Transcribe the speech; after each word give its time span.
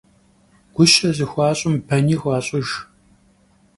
Guşe 0.75 1.09
zıxuaş'ım 1.17 1.75
beni 1.87 2.15
xuaş'ıjj. 2.21 2.71